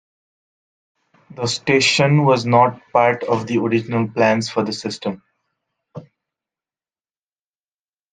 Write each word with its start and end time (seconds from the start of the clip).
The 1.35 1.45
station 1.45 2.25
was 2.25 2.43
not 2.43 2.81
part 2.91 3.21
of 3.23 3.45
the 3.45 3.59
original 3.59 4.09
plans 4.09 4.49
for 4.49 4.63
the 4.63 4.73
system. 4.73 5.21